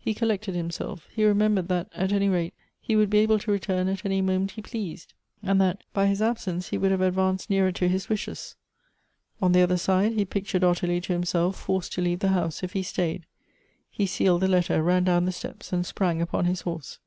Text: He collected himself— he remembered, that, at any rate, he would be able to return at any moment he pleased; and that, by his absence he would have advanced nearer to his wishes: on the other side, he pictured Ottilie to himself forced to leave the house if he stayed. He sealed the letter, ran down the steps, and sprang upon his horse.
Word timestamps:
He 0.00 0.14
collected 0.14 0.54
himself— 0.54 1.06
he 1.14 1.22
remembered, 1.26 1.68
that, 1.68 1.90
at 1.94 2.10
any 2.10 2.30
rate, 2.30 2.54
he 2.80 2.96
would 2.96 3.10
be 3.10 3.18
able 3.18 3.38
to 3.40 3.50
return 3.52 3.88
at 3.88 4.06
any 4.06 4.22
moment 4.22 4.52
he 4.52 4.62
pleased; 4.62 5.12
and 5.42 5.60
that, 5.60 5.84
by 5.92 6.06
his 6.06 6.22
absence 6.22 6.70
he 6.70 6.78
would 6.78 6.90
have 6.90 7.02
advanced 7.02 7.50
nearer 7.50 7.70
to 7.72 7.86
his 7.86 8.08
wishes: 8.08 8.56
on 9.42 9.52
the 9.52 9.60
other 9.60 9.76
side, 9.76 10.12
he 10.14 10.24
pictured 10.24 10.64
Ottilie 10.64 11.02
to 11.02 11.12
himself 11.12 11.58
forced 11.60 11.92
to 11.92 12.00
leave 12.00 12.20
the 12.20 12.28
house 12.28 12.62
if 12.62 12.72
he 12.72 12.82
stayed. 12.82 13.26
He 13.90 14.06
sealed 14.06 14.40
the 14.40 14.48
letter, 14.48 14.82
ran 14.82 15.04
down 15.04 15.26
the 15.26 15.30
steps, 15.32 15.70
and 15.74 15.84
sprang 15.84 16.22
upon 16.22 16.46
his 16.46 16.62
horse. 16.62 16.98